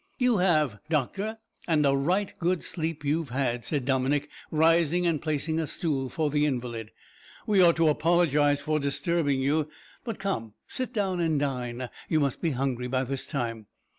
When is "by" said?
12.87-13.03